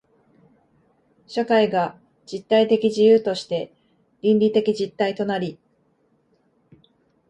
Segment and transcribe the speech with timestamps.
[1.27, 1.95] 社会が
[2.25, 3.71] 実体的自由として
[4.23, 5.59] 倫理的実体となり、